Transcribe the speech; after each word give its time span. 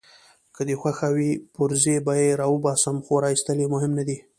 که 0.55 0.61
دي 0.67 0.75
خوښه 0.81 1.09
وي 1.15 1.31
پرزې 1.55 1.95
به 2.05 2.13
يې 2.21 2.29
راوباسم، 2.41 2.95
خو 3.05 3.13
راایستل 3.23 3.57
يې 3.63 3.67
مهم 3.73 3.91
نه 3.99 4.03
دي. 4.07 4.17